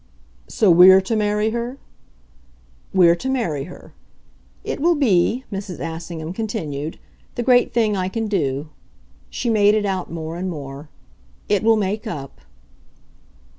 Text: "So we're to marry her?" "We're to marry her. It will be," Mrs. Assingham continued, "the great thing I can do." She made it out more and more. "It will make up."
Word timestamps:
"So 0.47 0.71
we're 0.71 0.99
to 1.01 1.15
marry 1.15 1.51
her?" 1.51 1.77
"We're 2.91 3.13
to 3.17 3.29
marry 3.29 3.65
her. 3.65 3.93
It 4.63 4.79
will 4.79 4.95
be," 4.95 5.43
Mrs. 5.51 5.77
Assingham 5.79 6.33
continued, 6.33 6.97
"the 7.35 7.43
great 7.43 7.71
thing 7.71 7.95
I 7.95 8.09
can 8.09 8.25
do." 8.27 8.69
She 9.29 9.47
made 9.51 9.75
it 9.75 9.85
out 9.85 10.11
more 10.11 10.37
and 10.37 10.49
more. 10.49 10.89
"It 11.49 11.61
will 11.61 11.77
make 11.77 12.07
up." 12.07 12.41